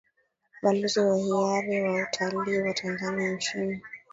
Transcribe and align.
Balozi 0.63 0.99
wa 0.99 1.13
hiari 1.17 1.81
wa 1.81 1.93
Utalii 2.03 2.61
wa 2.61 2.73
Tanzania 2.73 3.31
nchini 3.31 3.81